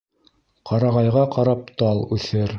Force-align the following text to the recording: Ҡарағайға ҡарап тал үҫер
Ҡарағайға 0.69 1.27
ҡарап 1.37 1.71
тал 1.83 2.05
үҫер 2.19 2.49